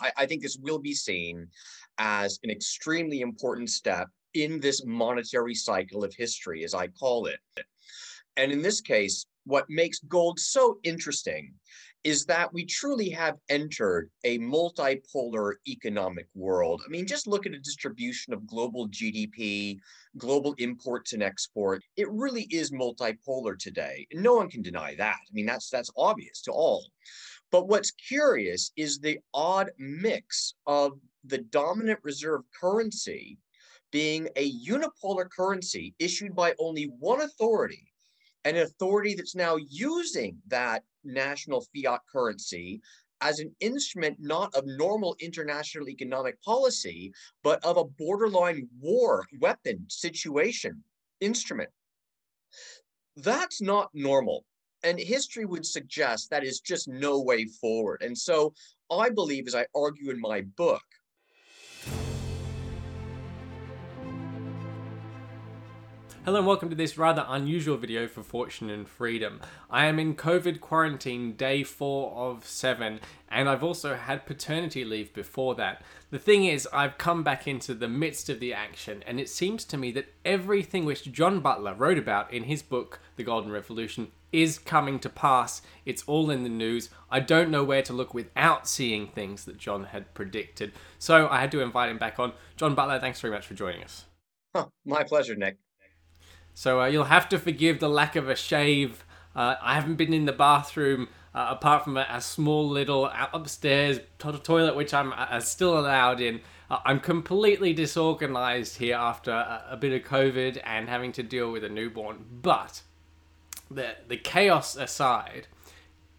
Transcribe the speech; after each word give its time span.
I, 0.00 0.12
I 0.16 0.26
think 0.26 0.42
this 0.42 0.58
will 0.60 0.78
be 0.78 0.94
seen 0.94 1.48
as 1.98 2.38
an 2.42 2.50
extremely 2.50 3.20
important 3.20 3.70
step 3.70 4.08
in 4.34 4.60
this 4.60 4.84
monetary 4.84 5.54
cycle 5.54 6.04
of 6.04 6.14
history, 6.14 6.64
as 6.64 6.74
I 6.74 6.88
call 6.88 7.26
it. 7.26 7.40
And 8.36 8.52
in 8.52 8.60
this 8.60 8.80
case, 8.80 9.26
what 9.44 9.64
makes 9.68 10.00
gold 10.00 10.38
so 10.38 10.78
interesting 10.82 11.54
is 12.06 12.24
that 12.24 12.52
we 12.52 12.64
truly 12.64 13.10
have 13.10 13.36
entered 13.48 14.08
a 14.22 14.38
multipolar 14.38 15.54
economic 15.66 16.28
world. 16.36 16.80
I 16.86 16.88
mean, 16.88 17.04
just 17.04 17.26
look 17.26 17.46
at 17.46 17.52
the 17.52 17.58
distribution 17.58 18.32
of 18.32 18.46
global 18.46 18.88
GDP, 18.88 19.78
global 20.16 20.54
imports 20.58 21.14
and 21.14 21.22
export. 21.22 21.82
It 21.96 22.08
really 22.08 22.42
is 22.42 22.70
multipolar 22.70 23.58
today. 23.58 24.06
No 24.12 24.34
one 24.34 24.48
can 24.48 24.62
deny 24.62 24.94
that. 24.94 25.16
I 25.16 25.32
mean, 25.32 25.46
that's 25.46 25.68
that's 25.68 25.90
obvious 25.96 26.42
to 26.42 26.52
all. 26.52 26.86
But 27.50 27.68
what's 27.68 27.90
curious 27.92 28.72
is 28.76 28.98
the 28.98 29.18
odd 29.32 29.70
mix 29.78 30.54
of 30.66 30.98
the 31.24 31.38
dominant 31.38 32.00
reserve 32.02 32.42
currency 32.58 33.38
being 33.92 34.28
a 34.36 34.52
unipolar 34.64 35.28
currency 35.30 35.94
issued 35.98 36.34
by 36.34 36.54
only 36.58 36.84
one 36.98 37.20
authority, 37.20 37.92
an 38.44 38.56
authority 38.56 39.14
that's 39.14 39.34
now 39.34 39.56
using 39.56 40.38
that 40.48 40.82
national 41.04 41.64
fiat 41.74 42.00
currency 42.10 42.80
as 43.20 43.38
an 43.38 43.54
instrument 43.60 44.16
not 44.20 44.54
of 44.54 44.64
normal 44.66 45.16
international 45.20 45.88
economic 45.88 46.40
policy, 46.42 47.12
but 47.42 47.64
of 47.64 47.76
a 47.76 47.84
borderline 47.84 48.68
war 48.80 49.24
weapon 49.40 49.86
situation 49.88 50.82
instrument. 51.20 51.70
That's 53.16 53.62
not 53.62 53.88
normal. 53.94 54.44
And 54.82 54.98
history 54.98 55.44
would 55.44 55.66
suggest 55.66 56.30
that 56.30 56.44
is 56.44 56.60
just 56.60 56.88
no 56.88 57.20
way 57.20 57.46
forward. 57.46 58.02
And 58.02 58.16
so 58.16 58.54
I 58.90 59.10
believe, 59.10 59.46
as 59.46 59.54
I 59.54 59.66
argue 59.74 60.10
in 60.10 60.20
my 60.20 60.42
book, 60.56 60.82
Hello 66.26 66.38
and 66.38 66.46
welcome 66.48 66.70
to 66.70 66.74
this 66.74 66.98
rather 66.98 67.24
unusual 67.28 67.76
video 67.76 68.08
for 68.08 68.20
Fortune 68.20 68.68
and 68.68 68.88
Freedom. 68.88 69.40
I 69.70 69.86
am 69.86 70.00
in 70.00 70.16
COVID 70.16 70.58
quarantine 70.58 71.34
day 71.34 71.62
4 71.62 72.10
of 72.16 72.44
7 72.48 72.98
and 73.30 73.48
I've 73.48 73.62
also 73.62 73.94
had 73.94 74.26
paternity 74.26 74.84
leave 74.84 75.14
before 75.14 75.54
that. 75.54 75.82
The 76.10 76.18
thing 76.18 76.44
is, 76.46 76.68
I've 76.72 76.98
come 76.98 77.22
back 77.22 77.46
into 77.46 77.74
the 77.74 77.86
midst 77.86 78.28
of 78.28 78.40
the 78.40 78.52
action 78.52 79.04
and 79.06 79.20
it 79.20 79.28
seems 79.28 79.64
to 79.66 79.76
me 79.76 79.92
that 79.92 80.12
everything 80.24 80.84
which 80.84 81.12
John 81.12 81.38
Butler 81.38 81.74
wrote 81.74 81.96
about 81.96 82.32
in 82.32 82.42
his 82.42 82.60
book, 82.60 82.98
The 83.14 83.22
Golden 83.22 83.52
Revolution, 83.52 84.08
is 84.36 84.58
coming 84.58 84.98
to 84.98 85.08
pass. 85.08 85.62
It's 85.86 86.02
all 86.06 86.30
in 86.30 86.42
the 86.42 86.50
news. 86.50 86.90
I 87.10 87.20
don't 87.20 87.50
know 87.50 87.64
where 87.64 87.82
to 87.82 87.94
look 87.94 88.12
without 88.12 88.68
seeing 88.68 89.08
things 89.08 89.46
that 89.46 89.56
John 89.56 89.84
had 89.84 90.12
predicted. 90.12 90.72
So 90.98 91.26
I 91.28 91.40
had 91.40 91.50
to 91.52 91.60
invite 91.60 91.90
him 91.90 91.96
back 91.96 92.18
on. 92.18 92.34
John 92.56 92.74
Butler, 92.74 93.00
thanks 93.00 93.20
very 93.20 93.32
much 93.32 93.46
for 93.46 93.54
joining 93.54 93.82
us. 93.82 94.04
Huh, 94.54 94.66
my 94.84 95.04
pleasure, 95.04 95.34
Nick. 95.34 95.56
So 96.52 96.82
uh, 96.82 96.86
you'll 96.86 97.04
have 97.04 97.28
to 97.30 97.38
forgive 97.38 97.80
the 97.80 97.88
lack 97.88 98.14
of 98.14 98.28
a 98.28 98.36
shave. 98.36 99.04
Uh, 99.34 99.56
I 99.60 99.74
haven't 99.74 99.96
been 99.96 100.12
in 100.12 100.26
the 100.26 100.32
bathroom 100.32 101.08
uh, 101.34 101.48
apart 101.50 101.84
from 101.84 101.96
a, 101.96 102.06
a, 102.10 102.20
small 102.20 102.66
little 102.66 103.10
upstairs 103.32 104.00
to- 104.18 104.38
toilet, 104.38 104.74
which 104.74 104.94
I'm 104.94 105.12
uh, 105.12 105.40
still 105.40 105.78
allowed 105.78 106.20
in. 106.20 106.40
Uh, 106.70 106.78
I'm 106.84 107.00
completely 107.00 107.74
disorganized 107.74 108.78
here 108.78 108.96
after 108.96 109.30
a, 109.30 109.64
a, 109.72 109.76
bit 109.76 109.92
of 109.92 110.08
COVID 110.10 110.60
and 110.64 110.88
having 110.88 111.12
to 111.12 111.22
deal 111.22 111.52
with 111.52 111.62
a 111.62 111.68
newborn. 111.68 112.24
But 112.42 112.80
the 113.70 113.96
the 114.08 114.16
chaos 114.16 114.76
aside, 114.76 115.48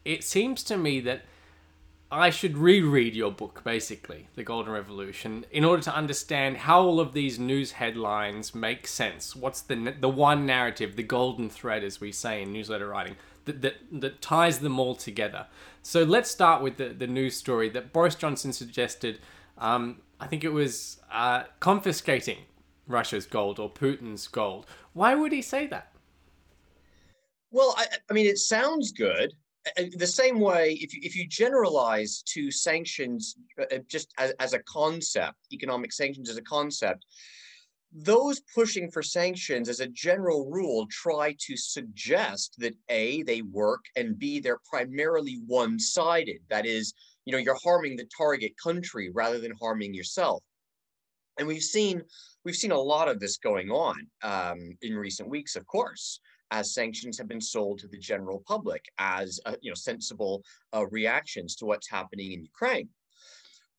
it 0.05 0.23
seems 0.23 0.63
to 0.63 0.77
me 0.77 0.99
that 1.01 1.21
I 2.09 2.29
should 2.29 2.57
reread 2.57 3.15
your 3.15 3.31
book, 3.31 3.63
basically, 3.65 4.29
The 4.35 4.43
Golden 4.43 4.71
Revolution, 4.71 5.45
in 5.51 5.65
order 5.65 5.83
to 5.83 5.93
understand 5.93 6.57
how 6.57 6.81
all 6.81 7.01
of 7.01 7.11
these 7.11 7.37
news 7.37 7.73
headlines 7.73 8.55
make 8.55 8.87
sense. 8.87 9.35
What's 9.35 9.61
the 9.61 9.93
the 9.99 10.09
one 10.09 10.45
narrative, 10.45 10.95
the 10.95 11.03
golden 11.03 11.49
thread, 11.49 11.83
as 11.83 11.99
we 11.99 12.11
say 12.11 12.41
in 12.41 12.53
newsletter 12.53 12.87
writing, 12.87 13.17
that 13.45 13.61
that, 13.61 13.75
that 13.91 14.21
ties 14.21 14.59
them 14.59 14.79
all 14.79 14.95
together. 14.95 15.47
So 15.81 16.03
let's 16.03 16.31
start 16.31 16.61
with 16.61 16.77
the, 16.77 16.89
the 16.89 17.07
news 17.07 17.35
story 17.35 17.69
that 17.69 17.93
Boris 17.93 18.15
Johnson 18.15 18.53
suggested. 18.53 19.19
Um, 19.57 20.01
I 20.19 20.27
think 20.27 20.43
it 20.43 20.53
was 20.53 20.99
uh, 21.11 21.43
confiscating 21.59 22.39
Russia's 22.87 23.25
gold 23.25 23.59
or 23.59 23.69
Putin's 23.69 24.27
gold. 24.27 24.65
Why 24.93 25.13
would 25.15 25.31
he 25.31 25.41
say 25.41 25.67
that? 25.67 25.91
Well, 27.51 27.73
I, 27.77 27.85
I 28.09 28.13
mean, 28.13 28.25
it 28.25 28.37
sounds 28.37 28.91
good 28.91 29.33
the 29.97 30.07
same 30.07 30.39
way, 30.39 30.73
if 30.81 30.93
you, 30.93 31.01
if 31.03 31.15
you 31.15 31.27
generalize 31.27 32.23
to 32.27 32.51
sanctions 32.51 33.35
uh, 33.59 33.75
uh, 33.75 33.79
just 33.87 34.13
as, 34.17 34.33
as 34.39 34.53
a 34.53 34.59
concept, 34.59 35.37
economic 35.51 35.91
sanctions 35.91 36.29
as 36.29 36.37
a 36.37 36.41
concept, 36.41 37.05
those 37.93 38.41
pushing 38.53 38.91
for 38.91 39.01
sanctions 39.01 39.69
as 39.69 39.79
a 39.79 39.87
general 39.87 40.49
rule 40.51 40.85
try 40.91 41.35
to 41.39 41.55
suggest 41.55 42.55
that 42.59 42.75
A, 42.89 43.23
they 43.23 43.41
work, 43.41 43.85
and 43.95 44.19
B, 44.19 44.39
they're 44.39 44.59
primarily 44.69 45.39
one 45.47 45.79
sided. 45.79 46.39
That 46.49 46.65
is, 46.65 46.93
you 47.25 47.31
know, 47.31 47.39
you're 47.39 47.57
harming 47.63 47.95
the 47.95 48.09
target 48.15 48.53
country 48.61 49.09
rather 49.13 49.39
than 49.39 49.53
harming 49.59 49.93
yourself. 49.93 50.43
And 51.39 51.47
we've 51.47 51.63
seen 51.63 52.01
we've 52.43 52.55
seen 52.55 52.71
a 52.71 52.79
lot 52.79 53.07
of 53.07 53.19
this 53.19 53.37
going 53.37 53.69
on 53.69 53.95
um, 54.23 54.77
in 54.81 54.95
recent 54.95 55.29
weeks, 55.29 55.55
of 55.55 55.65
course 55.67 56.19
as 56.51 56.73
sanctions 56.73 57.17
have 57.17 57.27
been 57.27 57.41
sold 57.41 57.79
to 57.79 57.87
the 57.87 57.97
general 57.97 58.43
public 58.47 58.85
as 58.97 59.39
uh, 59.45 59.55
you 59.61 59.69
know 59.71 59.75
sensible 59.75 60.43
uh, 60.75 60.85
reactions 60.87 61.55
to 61.55 61.65
what's 61.65 61.89
happening 61.89 62.31
in 62.31 62.43
Ukraine. 62.43 62.89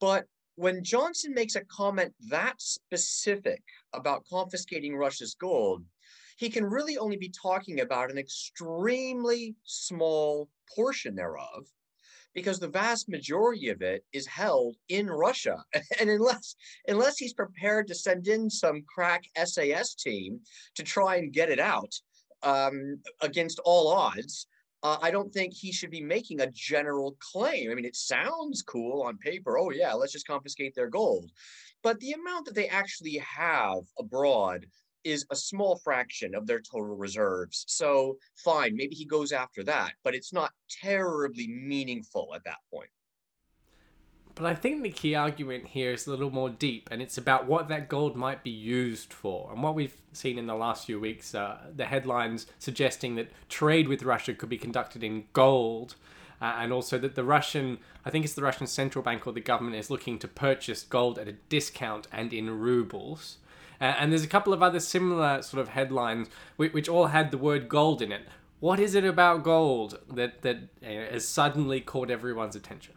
But 0.00 0.26
when 0.56 0.82
Johnson 0.82 1.34
makes 1.34 1.54
a 1.54 1.64
comment 1.64 2.12
that 2.30 2.60
specific 2.60 3.62
about 3.92 4.26
confiscating 4.28 4.96
Russia's 4.96 5.34
gold, 5.34 5.84
he 6.36 6.50
can 6.50 6.64
really 6.64 6.98
only 6.98 7.16
be 7.16 7.30
talking 7.30 7.80
about 7.80 8.10
an 8.10 8.18
extremely 8.18 9.54
small 9.64 10.48
portion 10.74 11.14
thereof 11.14 11.66
because 12.34 12.60
the 12.60 12.68
vast 12.68 13.08
majority 13.08 13.68
of 13.68 13.82
it 13.82 14.04
is 14.12 14.26
held 14.26 14.76
in 14.88 15.08
Russia. 15.08 15.64
And 16.00 16.10
unless 16.10 16.54
unless 16.86 17.18
he's 17.18 17.32
prepared 17.32 17.88
to 17.88 17.94
send 17.94 18.28
in 18.28 18.48
some 18.50 18.84
crack 18.92 19.24
SAS 19.44 19.94
team 19.94 20.40
to 20.76 20.82
try 20.82 21.16
and 21.16 21.32
get 21.32 21.50
it 21.50 21.58
out, 21.58 21.92
um, 22.42 23.00
against 23.20 23.60
all 23.64 23.88
odds, 23.88 24.46
uh, 24.82 24.98
I 25.02 25.10
don't 25.10 25.32
think 25.32 25.54
he 25.54 25.72
should 25.72 25.90
be 25.90 26.02
making 26.02 26.40
a 26.40 26.50
general 26.50 27.16
claim. 27.18 27.70
I 27.70 27.74
mean, 27.74 27.84
it 27.84 27.96
sounds 27.96 28.62
cool 28.62 29.02
on 29.02 29.18
paper. 29.18 29.58
Oh, 29.58 29.70
yeah, 29.70 29.92
let's 29.92 30.12
just 30.12 30.26
confiscate 30.26 30.74
their 30.74 30.88
gold. 30.88 31.30
But 31.82 31.98
the 32.00 32.12
amount 32.12 32.46
that 32.46 32.54
they 32.54 32.68
actually 32.68 33.18
have 33.18 33.82
abroad 33.98 34.66
is 35.04 35.26
a 35.30 35.36
small 35.36 35.76
fraction 35.76 36.34
of 36.34 36.46
their 36.46 36.60
total 36.60 36.96
reserves. 36.96 37.64
So, 37.66 38.18
fine, 38.44 38.76
maybe 38.76 38.94
he 38.94 39.04
goes 39.04 39.32
after 39.32 39.64
that, 39.64 39.92
but 40.04 40.14
it's 40.14 40.32
not 40.32 40.52
terribly 40.82 41.48
meaningful 41.48 42.32
at 42.34 42.44
that 42.44 42.58
point. 42.72 42.90
But 44.38 44.46
I 44.46 44.54
think 44.54 44.84
the 44.84 44.90
key 44.90 45.16
argument 45.16 45.66
here 45.66 45.90
is 45.90 46.06
a 46.06 46.10
little 46.10 46.30
more 46.30 46.48
deep, 46.48 46.88
and 46.92 47.02
it's 47.02 47.18
about 47.18 47.46
what 47.46 47.66
that 47.70 47.88
gold 47.88 48.14
might 48.14 48.44
be 48.44 48.50
used 48.50 49.12
for. 49.12 49.50
And 49.52 49.64
what 49.64 49.74
we've 49.74 49.96
seen 50.12 50.38
in 50.38 50.46
the 50.46 50.54
last 50.54 50.86
few 50.86 51.00
weeks, 51.00 51.34
uh, 51.34 51.58
the 51.74 51.86
headlines 51.86 52.46
suggesting 52.60 53.16
that 53.16 53.32
trade 53.48 53.88
with 53.88 54.04
Russia 54.04 54.32
could 54.34 54.48
be 54.48 54.56
conducted 54.56 55.02
in 55.02 55.24
gold, 55.32 55.96
uh, 56.40 56.54
and 56.56 56.72
also 56.72 56.98
that 56.98 57.16
the 57.16 57.24
Russian, 57.24 57.78
I 58.04 58.10
think 58.10 58.24
it's 58.24 58.34
the 58.34 58.42
Russian 58.42 58.68
central 58.68 59.02
bank 59.02 59.26
or 59.26 59.32
the 59.32 59.40
government, 59.40 59.74
is 59.74 59.90
looking 59.90 60.20
to 60.20 60.28
purchase 60.28 60.84
gold 60.84 61.18
at 61.18 61.26
a 61.26 61.32
discount 61.48 62.06
and 62.12 62.32
in 62.32 62.48
rubles. 62.60 63.38
Uh, 63.80 63.96
and 63.98 64.12
there's 64.12 64.22
a 64.22 64.28
couple 64.28 64.52
of 64.52 64.62
other 64.62 64.78
similar 64.78 65.42
sort 65.42 65.60
of 65.60 65.70
headlines 65.70 66.28
which, 66.54 66.72
which 66.72 66.88
all 66.88 67.08
had 67.08 67.32
the 67.32 67.38
word 67.38 67.68
gold 67.68 68.00
in 68.00 68.12
it. 68.12 68.22
What 68.60 68.78
is 68.78 68.94
it 68.94 69.04
about 69.04 69.42
gold 69.42 69.98
that 70.08 70.42
that 70.42 70.58
uh, 70.80 71.12
has 71.12 71.26
suddenly 71.26 71.80
caught 71.80 72.08
everyone's 72.08 72.54
attention? 72.54 72.94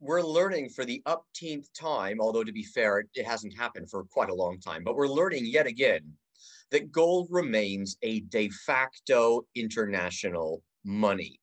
We're 0.00 0.22
learning 0.22 0.68
for 0.68 0.84
the 0.84 1.02
upteenth 1.06 1.66
time, 1.78 2.20
although 2.20 2.44
to 2.44 2.52
be 2.52 2.62
fair, 2.62 3.04
it 3.14 3.26
hasn't 3.26 3.56
happened 3.56 3.90
for 3.90 4.04
quite 4.04 4.30
a 4.30 4.34
long 4.34 4.60
time, 4.60 4.84
but 4.84 4.96
we're 4.96 5.08
learning 5.08 5.46
yet 5.46 5.66
again 5.66 6.00
that 6.70 6.92
gold 6.92 7.28
remains 7.30 7.96
a 8.02 8.20
de 8.20 8.48
facto 8.66 9.46
international 9.54 10.62
money. 10.84 11.40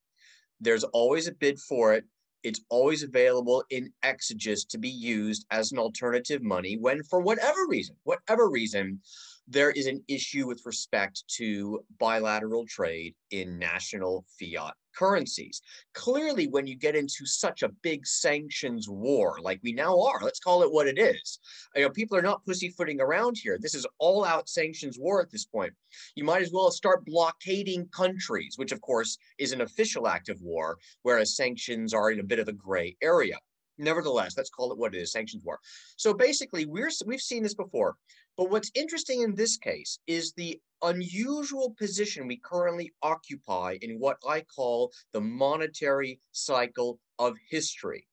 There's 0.61 0.83
always 0.83 1.27
a 1.27 1.33
bid 1.33 1.59
for 1.59 1.93
it. 1.93 2.05
It's 2.43 2.61
always 2.69 3.01
available 3.01 3.63
in 3.71 3.91
exegesis 4.03 4.65
to 4.65 4.77
be 4.77 4.89
used 4.89 5.45
as 5.49 5.71
an 5.71 5.79
alternative 5.79 6.43
money 6.43 6.77
when, 6.77 7.03
for 7.03 7.19
whatever 7.19 7.65
reason, 7.67 7.95
whatever 8.03 8.49
reason, 8.49 9.01
there 9.47 9.71
is 9.71 9.87
an 9.87 10.03
issue 10.07 10.47
with 10.47 10.65
respect 10.65 11.23
to 11.27 11.83
bilateral 11.99 12.65
trade 12.65 13.15
in 13.31 13.59
national 13.59 14.25
fiat 14.39 14.73
currencies. 14.95 15.61
Clearly, 15.93 16.47
when 16.47 16.65
you 16.65 16.75
get 16.75 16.95
into 16.95 17.25
such 17.25 17.63
a 17.63 17.69
big 17.83 18.07
sanctions 18.07 18.89
war 18.89 19.37
like 19.41 19.59
we 19.61 19.73
now 19.73 20.01
are, 20.01 20.21
let's 20.21 20.39
call 20.39 20.63
it 20.63 20.71
what 20.71 20.87
it 20.87 20.97
is. 20.97 21.39
You 21.75 21.83
know, 21.83 21.89
people 21.89 22.17
are 22.17 22.21
not 22.21 22.45
pussyfooting 22.45 23.01
around 23.01 23.37
here. 23.37 23.57
This 23.59 23.75
is 23.75 23.85
all 23.99 24.25
out 24.25 24.49
sanctions 24.49 24.97
war 24.97 25.21
at 25.21 25.29
this 25.29 25.45
point. 25.45 25.73
You 26.15 26.23
might 26.23 26.41
as 26.41 26.51
well 26.51 26.71
start 26.71 27.05
blockading 27.05 27.87
countries, 27.89 28.57
which 28.57 28.71
of 28.71 28.81
course 28.81 29.17
is 29.37 29.51
an 29.51 29.61
official 29.61 30.07
act 30.07 30.29
of 30.29 30.41
war, 30.41 30.77
whereas 31.03 31.35
sanctions 31.35 31.93
are 31.93 32.11
in 32.11 32.19
a 32.19 32.23
bit 32.23 32.39
of 32.39 32.47
a 32.47 32.53
gray 32.53 32.95
area. 33.01 33.37
Nevertheless, 33.77 34.35
let's 34.37 34.49
call 34.49 34.71
it 34.71 34.77
what 34.77 34.95
it 34.95 34.99
is, 34.99 35.11
sanctions 35.11 35.43
war. 35.43 35.59
So 35.97 36.13
basically, 36.13 36.65
we're, 36.65 36.91
we've 37.05 37.21
seen 37.21 37.43
this 37.43 37.55
before. 37.55 37.95
But 38.37 38.49
what's 38.49 38.71
interesting 38.75 39.21
in 39.21 39.35
this 39.35 39.57
case 39.57 39.99
is 40.07 40.33
the 40.33 40.59
unusual 40.81 41.73
position 41.77 42.27
we 42.27 42.37
currently 42.37 42.93
occupy 43.01 43.77
in 43.81 43.97
what 43.99 44.17
I 44.27 44.41
call 44.41 44.91
the 45.13 45.21
monetary 45.21 46.19
cycle 46.31 46.99
of 47.17 47.35
history, 47.49 48.07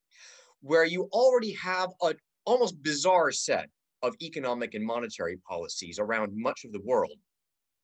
where 0.61 0.85
you 0.85 1.09
already 1.12 1.53
have 1.55 1.91
an 2.03 2.15
almost 2.44 2.82
bizarre 2.82 3.32
set 3.32 3.69
of 4.03 4.15
economic 4.20 4.75
and 4.75 4.85
monetary 4.85 5.38
policies 5.49 5.99
around 5.99 6.32
much 6.35 6.65
of 6.65 6.73
the 6.73 6.81
world, 6.81 7.19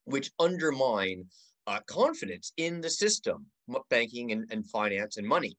which 0.05 0.31
undermine 0.39 1.25
uh, 1.67 1.81
confidence 1.87 2.53
in 2.57 2.81
the 2.81 2.91
system, 2.91 3.47
banking 3.91 4.33
and, 4.33 4.47
and 4.51 4.69
finance 4.69 5.17
and 5.17 5.27
money. 5.27 5.57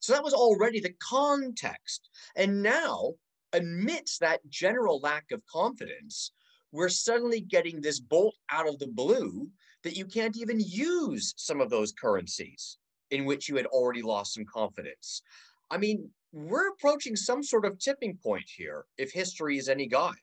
So 0.00 0.12
that 0.12 0.24
was 0.24 0.34
already 0.34 0.80
the 0.80 0.94
context. 1.00 2.08
And 2.36 2.62
now, 2.62 3.14
amidst 3.52 4.20
that 4.20 4.40
general 4.48 5.00
lack 5.00 5.30
of 5.32 5.44
confidence, 5.46 6.32
we're 6.72 6.88
suddenly 6.88 7.40
getting 7.40 7.80
this 7.80 8.00
bolt 8.00 8.34
out 8.50 8.68
of 8.68 8.78
the 8.78 8.88
blue 8.88 9.48
that 9.84 9.96
you 9.96 10.04
can't 10.06 10.36
even 10.36 10.58
use 10.60 11.34
some 11.36 11.60
of 11.60 11.70
those 11.70 11.92
currencies 11.92 12.78
in 13.10 13.24
which 13.24 13.48
you 13.48 13.56
had 13.56 13.66
already 13.66 14.02
lost 14.02 14.34
some 14.34 14.44
confidence. 14.44 15.22
I 15.70 15.78
mean, 15.78 16.10
we're 16.32 16.68
approaching 16.70 17.14
some 17.14 17.42
sort 17.42 17.64
of 17.64 17.78
tipping 17.78 18.16
point 18.16 18.48
here, 18.56 18.86
if 18.98 19.12
history 19.12 19.56
is 19.56 19.68
any 19.68 19.86
guide. 19.86 20.14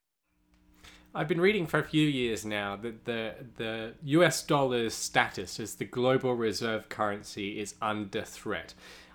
I've 1.13 1.27
been 1.27 1.41
reading 1.41 1.67
for 1.67 1.79
a 1.79 1.83
few 1.83 2.07
years 2.07 2.45
now 2.45 2.77
that 2.77 3.03
the 3.03 3.35
the 3.57 3.93
US 4.03 4.43
dollar's 4.43 4.93
status 4.93 5.59
as 5.59 5.75
the 5.75 5.85
global 5.85 6.35
reserve 6.35 6.87
currency 6.87 7.59
is 7.59 7.75
under 7.81 8.21
threat. 8.21 8.73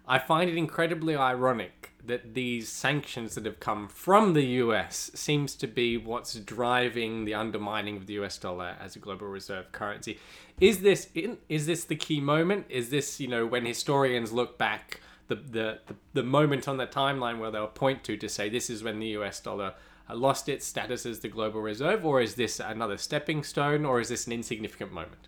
I 0.08 0.18
find 0.18 0.48
it 0.48 0.56
incredibly 0.56 1.16
ironic 1.16 1.90
that 2.04 2.34
these 2.34 2.68
sanctions 2.68 3.34
that 3.34 3.44
have 3.44 3.58
come 3.58 3.88
from 3.88 4.34
the 4.34 4.44
US 4.44 5.10
seems 5.14 5.56
to 5.56 5.66
be 5.66 5.96
what's 5.96 6.34
driving 6.34 7.24
the 7.24 7.34
undermining 7.34 7.96
of 7.96 8.06
the 8.06 8.14
US 8.20 8.38
dollar 8.38 8.76
as 8.80 8.94
a 8.94 9.00
global 9.00 9.26
reserve 9.26 9.72
currency. 9.72 10.18
Is 10.60 10.80
this 10.80 11.08
in, 11.14 11.38
is 11.48 11.66
this 11.66 11.84
the 11.84 11.96
key 11.96 12.20
moment? 12.20 12.66
Is 12.68 12.90
this, 12.90 13.18
you 13.20 13.26
know, 13.26 13.44
when 13.44 13.66
historians 13.66 14.32
look 14.32 14.56
back 14.58 15.00
the, 15.28 15.34
the, 15.34 15.80
the, 15.86 15.96
the 16.14 16.22
moment 16.22 16.68
on 16.68 16.76
the 16.76 16.86
timeline 16.86 17.40
where 17.40 17.50
they'll 17.50 17.66
point 17.66 18.04
to 18.04 18.16
to 18.16 18.28
say 18.28 18.48
this 18.48 18.70
is 18.70 18.84
when 18.84 19.00
the 19.00 19.08
US 19.08 19.40
dollar 19.40 19.74
uh, 20.08 20.14
lost 20.14 20.48
its 20.48 20.64
status 20.64 21.04
as 21.04 21.18
the 21.18 21.28
global 21.28 21.60
reserve 21.60 22.06
or 22.06 22.20
is 22.20 22.36
this 22.36 22.60
another 22.60 22.96
stepping 22.96 23.42
stone 23.42 23.84
or 23.84 24.00
is 24.00 24.08
this 24.08 24.28
an 24.28 24.32
insignificant 24.32 24.92
moment? 24.92 25.26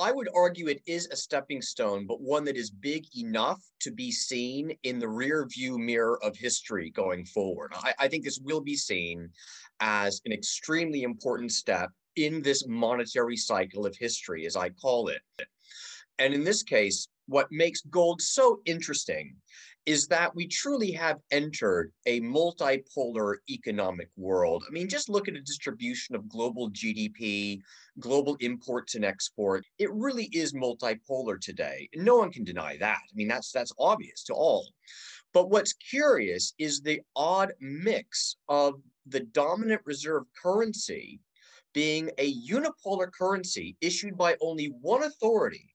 I 0.00 0.12
would 0.12 0.28
argue 0.34 0.68
it 0.68 0.80
is 0.86 1.08
a 1.08 1.16
stepping 1.16 1.60
stone, 1.60 2.06
but 2.06 2.22
one 2.22 2.44
that 2.44 2.56
is 2.56 2.70
big 2.70 3.04
enough 3.18 3.60
to 3.80 3.90
be 3.90 4.10
seen 4.10 4.74
in 4.82 4.98
the 4.98 5.08
rear 5.08 5.46
view 5.46 5.78
mirror 5.78 6.18
of 6.24 6.34
history 6.36 6.90
going 6.90 7.26
forward. 7.26 7.72
I, 7.74 7.92
I 7.98 8.08
think 8.08 8.24
this 8.24 8.40
will 8.42 8.62
be 8.62 8.76
seen 8.76 9.28
as 9.80 10.22
an 10.24 10.32
extremely 10.32 11.02
important 11.02 11.52
step 11.52 11.90
in 12.16 12.40
this 12.40 12.66
monetary 12.66 13.36
cycle 13.36 13.84
of 13.84 13.94
history, 13.94 14.46
as 14.46 14.56
I 14.56 14.70
call 14.70 15.08
it. 15.08 15.20
And 16.18 16.32
in 16.32 16.44
this 16.44 16.62
case, 16.62 17.06
what 17.26 17.52
makes 17.52 17.82
gold 17.82 18.22
so 18.22 18.60
interesting 18.64 19.36
is 19.86 20.06
that 20.08 20.34
we 20.34 20.46
truly 20.46 20.92
have 20.92 21.18
entered 21.30 21.90
a 22.06 22.20
multipolar 22.20 23.36
economic 23.48 24.08
world. 24.16 24.64
I 24.68 24.70
mean, 24.72 24.88
just 24.88 25.08
look 25.08 25.26
at 25.26 25.34
the 25.34 25.40
distribution 25.40 26.14
of 26.14 26.28
global 26.28 26.70
GDP, 26.70 27.60
global 27.98 28.36
imports 28.40 28.94
and 28.94 29.04
export. 29.04 29.64
It 29.78 29.90
really 29.92 30.26
is 30.32 30.52
multipolar 30.52 31.40
today. 31.40 31.88
No 31.94 32.16
one 32.16 32.30
can 32.30 32.44
deny 32.44 32.76
that. 32.76 32.98
I 32.98 33.14
mean, 33.14 33.28
that's 33.28 33.52
that's 33.52 33.72
obvious 33.78 34.22
to 34.24 34.34
all. 34.34 34.68
But 35.32 35.50
what's 35.50 35.72
curious 35.72 36.54
is 36.58 36.80
the 36.80 37.00
odd 37.16 37.52
mix 37.60 38.36
of 38.48 38.74
the 39.06 39.20
dominant 39.20 39.80
reserve 39.84 40.24
currency 40.40 41.20
being 41.72 42.10
a 42.18 42.34
unipolar 42.42 43.10
currency 43.12 43.76
issued 43.80 44.18
by 44.18 44.36
only 44.40 44.66
one 44.80 45.04
authority 45.04 45.70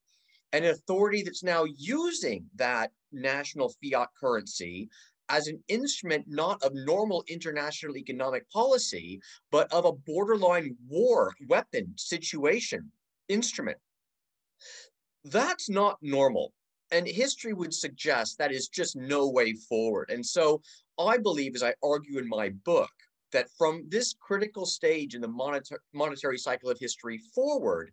an 0.52 0.64
authority 0.64 1.22
that's 1.22 1.42
now 1.42 1.64
using 1.76 2.46
that 2.54 2.90
national 3.16 3.74
fiat 3.82 4.08
currency 4.18 4.88
as 5.28 5.48
an 5.48 5.62
instrument 5.68 6.24
not 6.28 6.62
of 6.62 6.72
normal 6.74 7.24
international 7.28 7.96
economic 7.96 8.48
policy, 8.50 9.20
but 9.50 9.72
of 9.72 9.84
a 9.84 9.92
borderline 9.92 10.76
war 10.88 11.32
weapon 11.48 11.92
situation 11.96 12.90
instrument. 13.28 13.78
That's 15.24 15.68
not 15.68 15.98
normal. 16.00 16.52
And 16.92 17.06
history 17.06 17.52
would 17.52 17.74
suggest 17.74 18.38
that 18.38 18.52
is 18.52 18.68
just 18.68 18.94
no 18.94 19.28
way 19.28 19.54
forward. 19.54 20.10
And 20.10 20.24
so 20.24 20.62
I 20.98 21.18
believe, 21.18 21.56
as 21.56 21.64
I 21.64 21.74
argue 21.82 22.18
in 22.18 22.28
my 22.28 22.50
book, 22.64 22.90
that 23.32 23.48
from 23.58 23.84
this 23.88 24.14
critical 24.20 24.64
stage 24.64 25.16
in 25.16 25.20
the 25.20 25.28
monetary, 25.28 25.80
monetary 25.92 26.38
cycle 26.38 26.70
of 26.70 26.78
history 26.78 27.18
forward, 27.34 27.90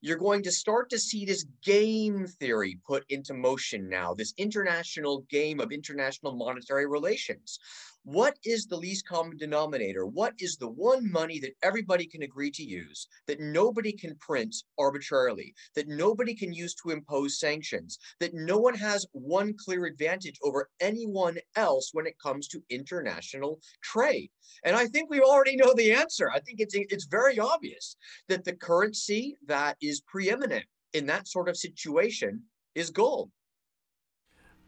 you're 0.00 0.16
going 0.18 0.42
to 0.42 0.52
start 0.52 0.90
to 0.90 0.98
see 0.98 1.24
this 1.24 1.44
game 1.62 2.26
theory 2.26 2.78
put 2.86 3.04
into 3.08 3.34
motion 3.34 3.88
now, 3.88 4.14
this 4.14 4.34
international 4.36 5.24
game 5.30 5.60
of 5.60 5.72
international 5.72 6.34
monetary 6.36 6.86
relations. 6.86 7.58
What 8.06 8.38
is 8.44 8.66
the 8.66 8.76
least 8.76 9.08
common 9.08 9.36
denominator? 9.36 10.06
What 10.06 10.34
is 10.38 10.56
the 10.56 10.68
one 10.68 11.10
money 11.10 11.40
that 11.40 11.56
everybody 11.64 12.06
can 12.06 12.22
agree 12.22 12.52
to 12.52 12.62
use, 12.62 13.08
that 13.26 13.40
nobody 13.40 13.92
can 13.92 14.14
print 14.18 14.54
arbitrarily, 14.78 15.52
that 15.74 15.88
nobody 15.88 16.32
can 16.32 16.52
use 16.52 16.72
to 16.76 16.90
impose 16.90 17.40
sanctions, 17.40 17.98
that 18.20 18.32
no 18.32 18.58
one 18.58 18.76
has 18.76 19.06
one 19.10 19.54
clear 19.58 19.86
advantage 19.86 20.38
over 20.44 20.70
anyone 20.78 21.36
else 21.56 21.90
when 21.94 22.06
it 22.06 22.16
comes 22.22 22.46
to 22.46 22.62
international 22.70 23.58
trade? 23.82 24.30
And 24.62 24.76
I 24.76 24.86
think 24.86 25.10
we 25.10 25.20
already 25.20 25.56
know 25.56 25.74
the 25.74 25.92
answer. 25.92 26.30
I 26.30 26.38
think 26.38 26.60
it's, 26.60 26.76
it's 26.76 27.06
very 27.06 27.40
obvious 27.40 27.96
that 28.28 28.44
the 28.44 28.54
currency 28.54 29.36
that 29.46 29.76
is 29.88 30.00
preeminent 30.00 30.64
in 30.92 31.06
that 31.06 31.28
sort 31.28 31.48
of 31.48 31.56
situation 31.56 32.42
is 32.74 32.90
gold 32.90 33.30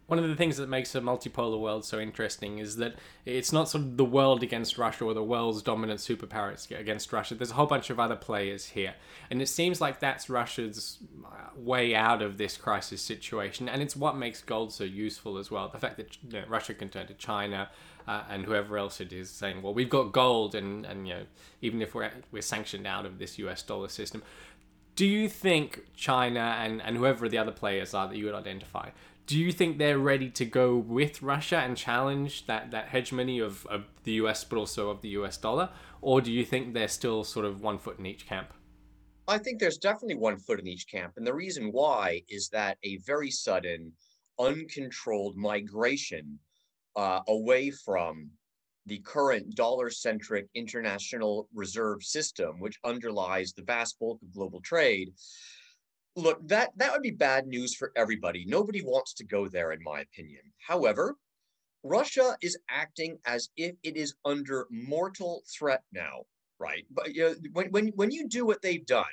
one 0.08 0.18
of 0.18 0.26
the 0.26 0.36
things 0.36 0.56
that 0.56 0.70
makes 0.70 0.94
a 0.94 1.02
multipolar 1.02 1.60
world 1.60 1.84
so 1.84 2.00
interesting 2.00 2.58
is 2.58 2.76
that 2.76 2.94
it's 3.26 3.52
not 3.52 3.68
sort 3.68 3.84
of 3.84 3.98
the 3.98 4.06
world 4.06 4.42
against 4.42 4.78
Russia 4.78 5.04
or 5.04 5.12
the 5.12 5.22
world's 5.22 5.62
dominant 5.62 6.00
superpower 6.00 6.50
against 6.72 7.12
Russia. 7.12 7.34
There's 7.34 7.50
a 7.50 7.54
whole 7.54 7.66
bunch 7.66 7.90
of 7.90 8.00
other 8.00 8.16
players 8.16 8.64
here. 8.64 8.94
And 9.28 9.42
it 9.42 9.48
seems 9.48 9.82
like 9.82 10.00
that's 10.00 10.30
Russia's 10.30 10.96
uh, 11.26 11.50
way 11.54 11.94
out 11.94 12.22
of 12.22 12.38
this 12.38 12.56
crisis 12.56 13.02
situation. 13.02 13.68
And 13.68 13.82
it's 13.82 13.94
what 13.94 14.16
makes 14.16 14.40
gold 14.40 14.72
so 14.72 14.84
useful 14.84 15.36
as 15.36 15.50
well. 15.50 15.68
The 15.68 15.78
fact 15.78 15.98
that 15.98 16.16
you 16.22 16.40
know, 16.40 16.44
Russia 16.48 16.72
can 16.72 16.88
turn 16.88 17.06
to 17.08 17.14
China 17.14 17.68
uh, 18.06 18.22
and 18.30 18.46
whoever 18.46 18.78
else 18.78 19.02
it 19.02 19.12
is 19.12 19.28
saying, 19.28 19.60
well, 19.60 19.74
we've 19.74 19.90
got 19.90 20.12
gold, 20.12 20.54
and, 20.54 20.86
and 20.86 21.06
you 21.06 21.12
know, 21.12 21.22
even 21.60 21.82
if 21.82 21.94
we're, 21.94 22.10
we're 22.32 22.40
sanctioned 22.40 22.86
out 22.86 23.04
of 23.04 23.18
this 23.18 23.38
US 23.38 23.62
dollar 23.62 23.88
system. 23.88 24.22
Do 24.98 25.06
you 25.06 25.28
think 25.28 25.84
China 25.94 26.56
and, 26.58 26.82
and 26.82 26.96
whoever 26.96 27.28
the 27.28 27.38
other 27.38 27.52
players 27.52 27.94
are 27.94 28.08
that 28.08 28.16
you 28.16 28.24
would 28.24 28.34
identify, 28.34 28.90
do 29.28 29.38
you 29.38 29.52
think 29.52 29.78
they're 29.78 29.96
ready 29.96 30.28
to 30.30 30.44
go 30.44 30.74
with 30.76 31.22
Russia 31.22 31.58
and 31.58 31.76
challenge 31.76 32.46
that, 32.46 32.72
that 32.72 32.88
hegemony 32.88 33.38
of, 33.38 33.64
of 33.66 33.84
the 34.02 34.10
US, 34.14 34.42
but 34.42 34.58
also 34.58 34.90
of 34.90 35.00
the 35.00 35.10
US 35.10 35.36
dollar? 35.36 35.70
Or 36.00 36.20
do 36.20 36.32
you 36.32 36.44
think 36.44 36.74
they're 36.74 36.88
still 36.88 37.22
sort 37.22 37.46
of 37.46 37.60
one 37.60 37.78
foot 37.78 38.00
in 38.00 38.06
each 38.06 38.26
camp? 38.26 38.52
I 39.28 39.38
think 39.38 39.60
there's 39.60 39.78
definitely 39.78 40.16
one 40.16 40.36
foot 40.36 40.58
in 40.58 40.66
each 40.66 40.88
camp. 40.88 41.12
And 41.16 41.24
the 41.24 41.32
reason 41.32 41.70
why 41.70 42.22
is 42.28 42.48
that 42.48 42.76
a 42.82 42.96
very 43.06 43.30
sudden, 43.30 43.92
uncontrolled 44.40 45.36
migration 45.36 46.40
uh, 46.96 47.20
away 47.28 47.70
from 47.70 48.30
the 48.88 48.98
current 48.98 49.54
dollar 49.54 49.90
centric 49.90 50.48
international 50.54 51.48
reserve 51.54 52.02
system, 52.02 52.58
which 52.58 52.78
underlies 52.84 53.52
the 53.52 53.62
vast 53.62 53.98
bulk 54.00 54.20
of 54.22 54.32
global 54.32 54.60
trade, 54.60 55.12
look, 56.16 56.46
that 56.48 56.70
that 56.76 56.92
would 56.92 57.02
be 57.02 57.10
bad 57.10 57.46
news 57.46 57.74
for 57.74 57.92
everybody. 57.96 58.44
Nobody 58.46 58.82
wants 58.82 59.14
to 59.14 59.24
go 59.24 59.48
there, 59.48 59.72
in 59.72 59.82
my 59.82 60.00
opinion. 60.00 60.42
However, 60.66 61.16
Russia 61.84 62.36
is 62.42 62.58
acting 62.68 63.18
as 63.24 63.48
if 63.56 63.74
it 63.82 63.96
is 63.96 64.14
under 64.24 64.66
mortal 64.70 65.42
threat 65.46 65.82
now, 65.92 66.24
right? 66.58 66.84
But 66.90 67.14
you 67.14 67.22
know, 67.22 67.34
when 67.52 67.68
when 67.70 67.88
when 67.88 68.10
you 68.10 68.28
do 68.28 68.44
what 68.44 68.62
they've 68.62 68.84
done, 68.86 69.04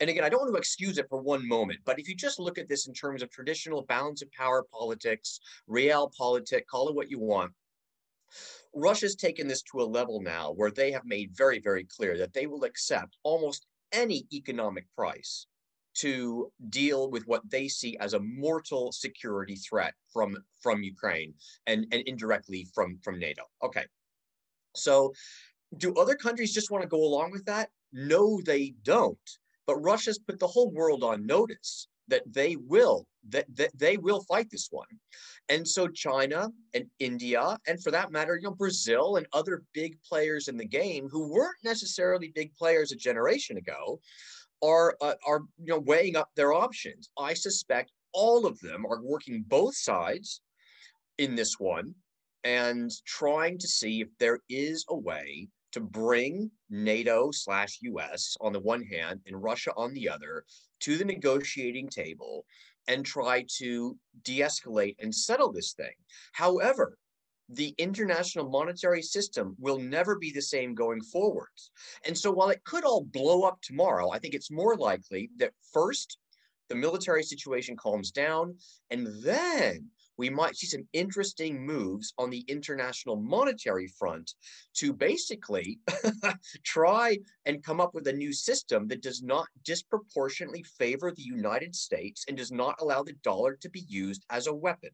and 0.00 0.10
again, 0.10 0.24
I 0.24 0.28
don't 0.28 0.40
want 0.40 0.52
to 0.52 0.58
excuse 0.58 0.98
it 0.98 1.08
for 1.08 1.20
one 1.20 1.46
moment, 1.46 1.80
but 1.84 1.98
if 1.98 2.08
you 2.08 2.14
just 2.14 2.38
look 2.38 2.58
at 2.58 2.68
this 2.68 2.86
in 2.86 2.94
terms 2.94 3.22
of 3.22 3.30
traditional 3.30 3.82
balance 3.82 4.22
of 4.22 4.32
power 4.32 4.66
politics, 4.72 5.40
real 5.66 6.10
realpolitik, 6.10 6.66
call 6.66 6.88
it 6.88 6.94
what 6.94 7.10
you 7.10 7.18
want. 7.18 7.52
Russia's 8.74 9.16
taken 9.16 9.48
this 9.48 9.62
to 9.62 9.80
a 9.80 9.92
level 9.98 10.20
now 10.20 10.52
where 10.52 10.70
they 10.70 10.92
have 10.92 11.04
made 11.04 11.36
very, 11.36 11.58
very 11.58 11.84
clear 11.84 12.16
that 12.18 12.32
they 12.32 12.46
will 12.46 12.64
accept 12.64 13.16
almost 13.22 13.66
any 13.92 14.26
economic 14.32 14.86
price 14.96 15.46
to 15.92 16.52
deal 16.68 17.10
with 17.10 17.26
what 17.26 17.42
they 17.50 17.66
see 17.66 17.96
as 17.98 18.14
a 18.14 18.20
mortal 18.20 18.92
security 18.92 19.56
threat 19.56 19.94
from 20.12 20.36
from 20.60 20.82
Ukraine 20.82 21.34
and, 21.66 21.86
and 21.92 22.02
indirectly 22.06 22.66
from 22.74 22.98
from 23.02 23.18
NATO. 23.18 23.42
Okay. 23.62 23.84
So 24.76 25.12
do 25.76 25.94
other 25.94 26.14
countries 26.14 26.54
just 26.54 26.70
want 26.70 26.82
to 26.82 26.88
go 26.88 27.02
along 27.02 27.32
with 27.32 27.44
that? 27.46 27.70
No, 27.92 28.40
they 28.44 28.74
don't. 28.84 29.18
But 29.66 29.76
Russia's 29.76 30.18
put 30.18 30.38
the 30.38 30.46
whole 30.46 30.70
world 30.70 31.02
on 31.02 31.26
notice 31.26 31.88
that 32.08 32.22
they 32.32 32.56
will 32.56 33.06
that, 33.28 33.46
that 33.56 33.70
they 33.78 33.96
will 33.96 34.22
fight 34.22 34.50
this 34.50 34.68
one. 34.70 34.86
And 35.48 35.66
so 35.66 35.88
China 35.88 36.48
and 36.74 36.86
India, 36.98 37.58
and 37.66 37.82
for 37.82 37.90
that 37.90 38.12
matter, 38.12 38.36
you 38.36 38.48
know, 38.48 38.54
Brazil 38.54 39.16
and 39.16 39.26
other 39.32 39.62
big 39.74 39.98
players 40.02 40.48
in 40.48 40.56
the 40.56 40.66
game 40.66 41.08
who 41.10 41.28
weren't 41.28 41.58
necessarily 41.64 42.32
big 42.34 42.54
players 42.56 42.92
a 42.92 42.96
generation 42.96 43.56
ago, 43.56 44.00
are 44.62 44.96
uh, 45.00 45.14
are 45.26 45.40
you 45.58 45.72
know 45.72 45.78
weighing 45.78 46.16
up 46.16 46.30
their 46.36 46.52
options. 46.52 47.10
I 47.18 47.34
suspect 47.34 47.92
all 48.12 48.46
of 48.46 48.58
them 48.60 48.84
are 48.86 49.02
working 49.02 49.44
both 49.46 49.76
sides 49.76 50.40
in 51.18 51.34
this 51.34 51.58
one 51.58 51.94
and 52.44 52.90
trying 53.06 53.58
to 53.58 53.68
see 53.68 54.00
if 54.00 54.08
there 54.18 54.40
is 54.48 54.84
a 54.88 54.96
way 54.96 55.48
to 55.72 55.80
bring 55.80 56.50
NATO 56.68 57.30
slash 57.30 57.78
US 57.82 58.36
on 58.40 58.52
the 58.52 58.60
one 58.60 58.82
hand 58.82 59.20
and 59.26 59.42
Russia 59.42 59.72
on 59.76 59.92
the 59.94 60.08
other 60.08 60.44
to 60.80 60.96
the 60.96 61.04
negotiating 61.04 61.88
table 61.88 62.44
and 62.88 63.04
try 63.04 63.44
to 63.58 63.96
de 64.22 64.40
escalate 64.40 64.96
and 64.98 65.14
settle 65.14 65.52
this 65.52 65.72
thing. 65.72 65.92
However, 66.32 66.98
the 67.48 67.74
international 67.78 68.48
monetary 68.48 69.02
system 69.02 69.56
will 69.58 69.78
never 69.78 70.16
be 70.16 70.30
the 70.30 70.42
same 70.42 70.74
going 70.74 71.02
forwards. 71.02 71.70
And 72.06 72.16
so 72.16 72.30
while 72.30 72.50
it 72.50 72.62
could 72.64 72.84
all 72.84 73.02
blow 73.02 73.42
up 73.42 73.60
tomorrow, 73.60 74.10
I 74.10 74.18
think 74.18 74.34
it's 74.34 74.50
more 74.50 74.76
likely 74.76 75.30
that 75.38 75.52
first 75.72 76.18
the 76.68 76.76
military 76.76 77.24
situation 77.24 77.76
calms 77.76 78.12
down 78.12 78.56
and 78.90 79.08
then 79.22 79.88
we 80.16 80.30
might 80.30 80.56
see 80.56 80.66
some 80.66 80.86
interesting 80.92 81.64
moves 81.64 82.12
on 82.18 82.30
the 82.30 82.44
international 82.48 83.16
monetary 83.16 83.86
front 83.98 84.34
to 84.74 84.92
basically 84.92 85.78
try 86.64 87.18
and 87.46 87.64
come 87.64 87.80
up 87.80 87.94
with 87.94 88.06
a 88.06 88.12
new 88.12 88.32
system 88.32 88.86
that 88.88 89.02
does 89.02 89.22
not 89.22 89.46
disproportionately 89.64 90.62
favor 90.62 91.10
the 91.10 91.22
United 91.22 91.74
States 91.74 92.24
and 92.28 92.36
does 92.36 92.52
not 92.52 92.76
allow 92.80 93.02
the 93.02 93.14
dollar 93.22 93.56
to 93.56 93.70
be 93.70 93.80
used 93.88 94.24
as 94.30 94.46
a 94.46 94.54
weapon. 94.54 94.90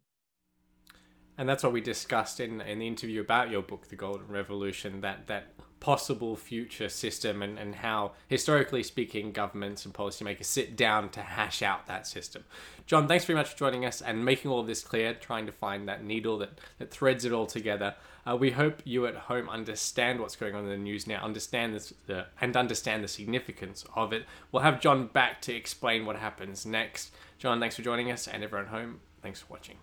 And 1.38 1.48
that's 1.48 1.62
what 1.62 1.72
we 1.72 1.80
discussed 1.80 2.40
in, 2.40 2.60
in 2.60 2.78
the 2.78 2.86
interview 2.86 3.20
about 3.20 3.50
your 3.50 3.62
book, 3.62 3.88
The 3.88 3.96
Golden 3.96 4.28
Revolution, 4.28 5.02
that, 5.02 5.26
that 5.26 5.52
possible 5.80 6.36
future 6.36 6.88
system 6.88 7.42
and, 7.42 7.58
and 7.58 7.76
how, 7.76 8.12
historically 8.28 8.82
speaking, 8.82 9.32
governments 9.32 9.84
and 9.84 9.94
policymakers 9.94 10.46
sit 10.46 10.76
down 10.76 11.10
to 11.10 11.20
hash 11.20 11.62
out 11.62 11.86
that 11.86 12.06
system. 12.06 12.44
John, 12.86 13.06
thanks 13.06 13.24
very 13.24 13.36
much 13.36 13.50
for 13.50 13.58
joining 13.58 13.84
us 13.84 14.00
and 14.00 14.24
making 14.24 14.50
all 14.50 14.60
of 14.60 14.66
this 14.66 14.82
clear, 14.82 15.12
trying 15.14 15.46
to 15.46 15.52
find 15.52 15.88
that 15.88 16.02
needle 16.02 16.38
that, 16.38 16.58
that 16.78 16.90
threads 16.90 17.24
it 17.24 17.32
all 17.32 17.46
together. 17.46 17.94
Uh, 18.28 18.36
we 18.36 18.50
hope 18.50 18.80
you 18.84 19.06
at 19.06 19.14
home 19.14 19.48
understand 19.48 20.18
what's 20.18 20.34
going 20.34 20.54
on 20.54 20.64
in 20.64 20.70
the 20.70 20.76
news 20.76 21.06
now, 21.06 21.22
understand 21.22 21.74
this, 21.74 21.92
the, 22.06 22.26
and 22.40 22.56
understand 22.56 23.04
the 23.04 23.08
significance 23.08 23.84
of 23.94 24.12
it. 24.12 24.24
We'll 24.50 24.62
have 24.62 24.80
John 24.80 25.08
back 25.08 25.40
to 25.42 25.54
explain 25.54 26.06
what 26.06 26.16
happens 26.16 26.64
next. 26.64 27.12
John, 27.38 27.60
thanks 27.60 27.76
for 27.76 27.82
joining 27.82 28.10
us, 28.10 28.26
and 28.26 28.42
everyone 28.42 28.68
home, 28.68 29.00
thanks 29.22 29.40
for 29.40 29.52
watching. 29.52 29.76